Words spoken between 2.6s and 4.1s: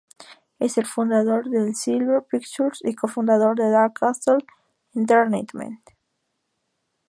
y co-fundador de Dark